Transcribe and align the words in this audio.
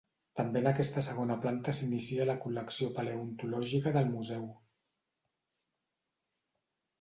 També 0.37 0.61
en 0.63 0.67
aquesta 0.69 1.01
segona 1.07 1.35
planta 1.43 1.75
s'inicia 1.79 2.25
la 2.29 2.35
col·lecció 2.45 2.87
paleontològica 2.95 3.93
del 3.99 4.11
museu. 4.15 4.49